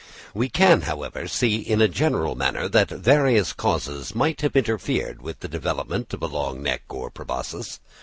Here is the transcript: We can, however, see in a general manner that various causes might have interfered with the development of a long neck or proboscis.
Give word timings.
We 0.33 0.49
can, 0.49 0.81
however, 0.81 1.27
see 1.27 1.57
in 1.57 1.79
a 1.79 1.87
general 1.87 2.33
manner 2.33 2.67
that 2.67 2.89
various 2.89 3.53
causes 3.53 4.15
might 4.15 4.41
have 4.41 4.55
interfered 4.55 5.21
with 5.21 5.41
the 5.41 5.47
development 5.47 6.11
of 6.15 6.23
a 6.23 6.27
long 6.27 6.63
neck 6.63 6.85
or 6.89 7.11
proboscis. 7.11 7.79